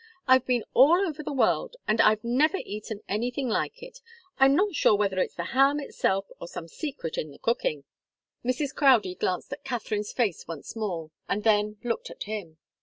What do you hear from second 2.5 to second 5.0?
eaten anything like it. I'm not sure